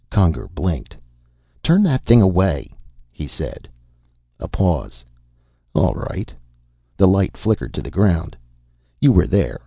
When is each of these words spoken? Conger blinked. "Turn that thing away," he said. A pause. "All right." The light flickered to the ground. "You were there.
Conger 0.09 0.47
blinked. 0.47 0.97
"Turn 1.61 1.83
that 1.83 2.03
thing 2.03 2.23
away," 2.23 2.73
he 3.11 3.27
said. 3.27 3.69
A 4.39 4.47
pause. 4.47 5.05
"All 5.75 5.93
right." 5.93 6.33
The 6.97 7.07
light 7.07 7.37
flickered 7.37 7.71
to 7.75 7.83
the 7.83 7.91
ground. 7.93 8.35
"You 8.99 9.11
were 9.11 9.27
there. 9.27 9.59